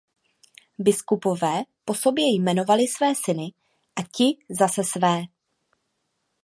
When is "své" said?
2.87-3.15, 4.83-5.23